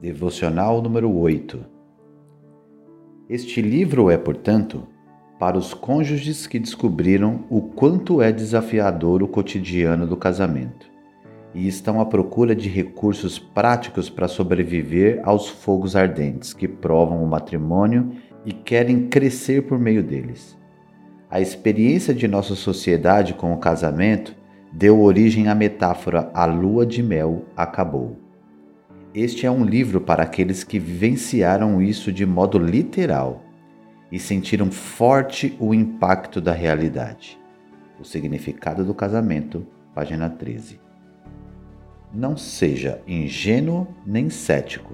Devocional 0.00 0.82
número 0.82 1.10
8 1.10 1.64
Este 3.30 3.62
livro 3.62 4.10
é, 4.10 4.18
portanto, 4.18 4.86
para 5.38 5.56
os 5.56 5.72
cônjuges 5.72 6.46
que 6.46 6.58
descobriram 6.58 7.46
o 7.48 7.62
quanto 7.62 8.20
é 8.20 8.30
desafiador 8.30 9.22
o 9.22 9.28
cotidiano 9.28 10.06
do 10.06 10.14
casamento 10.14 10.86
e 11.54 11.66
estão 11.66 11.98
à 11.98 12.04
procura 12.04 12.54
de 12.54 12.68
recursos 12.68 13.38
práticos 13.38 14.10
para 14.10 14.28
sobreviver 14.28 15.22
aos 15.24 15.48
fogos 15.48 15.96
ardentes 15.96 16.52
que 16.52 16.68
provam 16.68 17.24
o 17.24 17.26
matrimônio 17.26 18.12
e 18.44 18.52
querem 18.52 19.08
crescer 19.08 19.62
por 19.62 19.78
meio 19.78 20.02
deles. 20.02 20.58
A 21.30 21.40
experiência 21.40 22.12
de 22.12 22.28
nossa 22.28 22.54
sociedade 22.54 23.32
com 23.32 23.54
o 23.54 23.58
casamento 23.58 24.36
deu 24.70 25.00
origem 25.00 25.48
à 25.48 25.54
metáfora 25.54 26.30
A 26.34 26.44
lua 26.44 26.84
de 26.84 27.02
mel 27.02 27.46
acabou. 27.56 28.25
Este 29.16 29.46
é 29.46 29.50
um 29.50 29.64
livro 29.64 29.98
para 29.98 30.24
aqueles 30.24 30.62
que 30.62 30.78
vivenciaram 30.78 31.80
isso 31.80 32.12
de 32.12 32.26
modo 32.26 32.58
literal 32.58 33.42
e 34.12 34.18
sentiram 34.18 34.70
forte 34.70 35.56
o 35.58 35.72
impacto 35.72 36.38
da 36.38 36.52
realidade. 36.52 37.40
O 37.98 38.04
significado 38.04 38.84
do 38.84 38.92
casamento, 38.92 39.66
página 39.94 40.28
13. 40.28 40.78
Não 42.12 42.36
seja 42.36 43.00
ingênuo 43.08 43.88
nem 44.04 44.28
cético. 44.28 44.92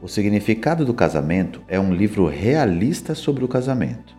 O 0.00 0.08
significado 0.08 0.82
do 0.82 0.94
casamento 0.94 1.60
é 1.68 1.78
um 1.78 1.92
livro 1.92 2.26
realista 2.26 3.14
sobre 3.14 3.44
o 3.44 3.48
casamento, 3.48 4.16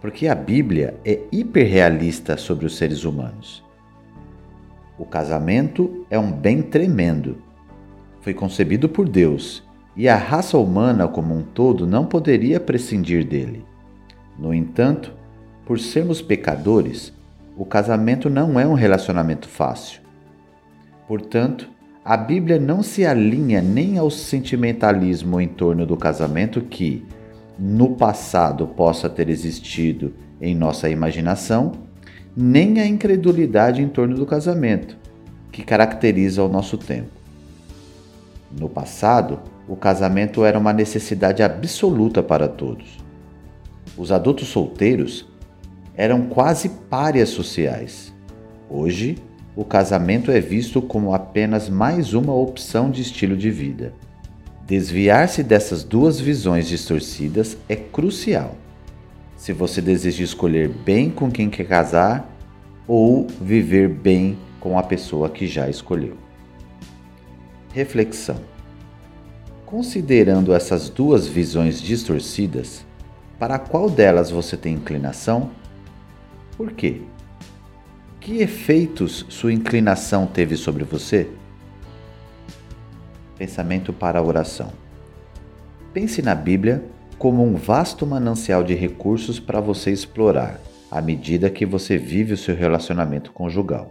porque 0.00 0.26
a 0.26 0.34
Bíblia 0.34 0.98
é 1.04 1.20
hiperrealista 1.30 2.36
sobre 2.36 2.66
os 2.66 2.76
seres 2.76 3.04
humanos. 3.04 3.64
O 4.98 5.04
casamento 5.04 6.04
é 6.10 6.18
um 6.18 6.32
bem 6.32 6.60
tremendo 6.60 7.53
foi 8.24 8.32
concebido 8.32 8.88
por 8.88 9.06
Deus 9.06 9.62
e 9.94 10.08
a 10.08 10.16
raça 10.16 10.56
humana 10.56 11.06
como 11.06 11.36
um 11.36 11.42
todo 11.42 11.86
não 11.86 12.06
poderia 12.06 12.58
prescindir 12.58 13.22
dele. 13.22 13.62
No 14.38 14.54
entanto, 14.54 15.12
por 15.66 15.78
sermos 15.78 16.22
pecadores, 16.22 17.12
o 17.54 17.66
casamento 17.66 18.30
não 18.30 18.58
é 18.58 18.66
um 18.66 18.72
relacionamento 18.72 19.46
fácil. 19.46 20.00
Portanto, 21.06 21.68
a 22.02 22.16
Bíblia 22.16 22.58
não 22.58 22.82
se 22.82 23.04
alinha 23.04 23.60
nem 23.60 23.98
ao 23.98 24.10
sentimentalismo 24.10 25.38
em 25.38 25.46
torno 25.46 25.84
do 25.84 25.96
casamento 25.96 26.62
que, 26.62 27.04
no 27.58 27.94
passado, 27.94 28.66
possa 28.66 29.06
ter 29.10 29.28
existido 29.28 30.14
em 30.40 30.54
nossa 30.54 30.88
imaginação, 30.88 31.72
nem 32.34 32.80
à 32.80 32.86
incredulidade 32.86 33.82
em 33.82 33.88
torno 33.88 34.16
do 34.16 34.24
casamento, 34.24 34.96
que 35.52 35.62
caracteriza 35.62 36.42
o 36.42 36.48
nosso 36.48 36.78
tempo. 36.78 37.23
No 38.58 38.68
passado, 38.68 39.40
o 39.68 39.74
casamento 39.74 40.44
era 40.44 40.58
uma 40.58 40.72
necessidade 40.72 41.42
absoluta 41.42 42.22
para 42.22 42.46
todos. 42.46 42.98
Os 43.96 44.12
adultos 44.12 44.48
solteiros 44.48 45.26
eram 45.96 46.26
quase 46.26 46.68
párias 46.68 47.30
sociais. 47.30 48.12
Hoje, 48.68 49.16
o 49.56 49.64
casamento 49.64 50.30
é 50.30 50.40
visto 50.40 50.82
como 50.82 51.14
apenas 51.14 51.68
mais 51.68 52.14
uma 52.14 52.34
opção 52.34 52.90
de 52.90 53.02
estilo 53.02 53.36
de 53.36 53.50
vida. 53.50 53.92
Desviar-se 54.66 55.42
dessas 55.42 55.84
duas 55.84 56.18
visões 56.18 56.66
distorcidas 56.68 57.56
é 57.68 57.76
crucial. 57.76 58.56
Se 59.36 59.52
você 59.52 59.80
deseja 59.80 60.24
escolher 60.24 60.68
bem 60.68 61.10
com 61.10 61.30
quem 61.30 61.50
quer 61.50 61.66
casar 61.66 62.28
ou 62.88 63.26
viver 63.40 63.88
bem 63.88 64.38
com 64.58 64.78
a 64.78 64.82
pessoa 64.82 65.28
que 65.28 65.46
já 65.46 65.68
escolheu. 65.68 66.23
Reflexão: 67.74 68.36
Considerando 69.66 70.54
essas 70.54 70.88
duas 70.88 71.26
visões 71.26 71.82
distorcidas, 71.82 72.86
para 73.36 73.58
qual 73.58 73.90
delas 73.90 74.30
você 74.30 74.56
tem 74.56 74.74
inclinação? 74.74 75.50
Por 76.56 76.70
quê? 76.70 77.02
Que 78.20 78.38
efeitos 78.38 79.26
sua 79.28 79.52
inclinação 79.52 80.24
teve 80.24 80.56
sobre 80.56 80.84
você? 80.84 81.28
Pensamento 83.36 83.92
para 83.92 84.20
a 84.20 84.22
oração. 84.22 84.72
Pense 85.92 86.22
na 86.22 86.36
Bíblia 86.36 86.84
como 87.18 87.42
um 87.42 87.56
vasto 87.56 88.06
manancial 88.06 88.62
de 88.62 88.74
recursos 88.74 89.40
para 89.40 89.58
você 89.60 89.90
explorar 89.90 90.60
à 90.92 91.02
medida 91.02 91.50
que 91.50 91.66
você 91.66 91.98
vive 91.98 92.34
o 92.34 92.38
seu 92.38 92.54
relacionamento 92.54 93.32
conjugal. 93.32 93.90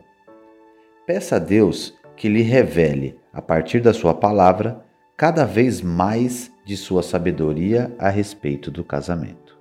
Peça 1.06 1.36
a 1.36 1.40
Deus 1.40 1.94
que 2.16 2.30
lhe 2.30 2.42
revele, 2.42 3.22
a 3.34 3.42
partir 3.42 3.82
da 3.82 3.92
sua 3.92 4.14
palavra, 4.14 4.86
cada 5.18 5.44
vez 5.44 5.82
mais 5.82 6.52
de 6.64 6.78
sua 6.78 7.02
sabedoria 7.02 7.94
a 7.98 8.08
respeito 8.10 8.70
do 8.70 8.84
casamento. 8.84 9.53